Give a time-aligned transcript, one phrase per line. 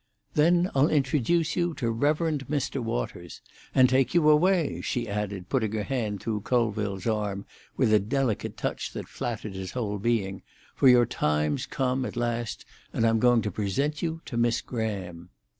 [0.33, 2.17] "Then I'll introduce you to Rev.
[2.17, 2.81] Mr.
[2.81, 3.39] Waters.
[3.75, 7.45] And take you away," she added, putting her hand through Colville's arm
[7.77, 10.41] with a delicate touch that flattered his whole being,
[10.73, 15.29] "for your time's come at last, and I'm going to present you to Miss Graham."